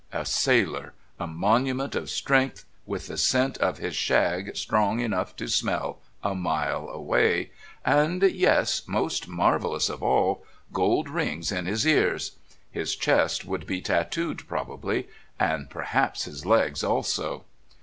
A 0.11 0.25
sailor, 0.25 0.95
a 1.19 1.27
monument 1.27 1.93
of 1.93 2.09
strength, 2.09 2.65
with 2.87 3.05
the 3.05 3.17
scent 3.17 3.59
of 3.59 3.77
his 3.77 3.95
"shag" 3.95 4.57
strong 4.57 4.99
enough 4.99 5.35
to 5.35 5.47
smell 5.47 5.99
a 6.23 6.33
mile 6.33 6.89
away, 6.89 7.51
and 7.85 8.23
yes, 8.23 8.81
most 8.87 9.27
marvellous 9.27 9.89
of 9.89 10.01
all, 10.01 10.43
gold 10.73 11.07
rings 11.07 11.51
in 11.51 11.67
his 11.67 11.85
ears! 11.85 12.31
His 12.71 12.95
chest 12.95 13.45
would 13.45 13.67
be 13.67 13.79
tatooed 13.79 14.47
probably, 14.47 15.07
and 15.39 15.69
perhaps 15.69 16.23
his 16.25 16.47
legs 16.47 16.83
also! 16.83 17.45